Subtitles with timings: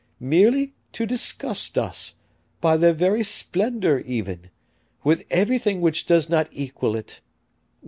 [0.19, 2.15] merely to disgust us,
[2.59, 4.49] by their very splendor even,
[5.03, 7.19] with everything which does not equal it!